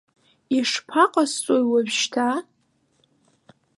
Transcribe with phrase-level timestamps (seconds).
[0.57, 2.29] Ишԥаҟасҵои уажәшьҭа?